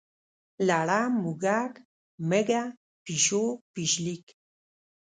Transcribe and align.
لړم، 0.67 1.11
موږک، 1.23 1.73
مږه، 2.29 2.63
پیشو، 3.05 3.43
پیښلیک. 3.73 4.25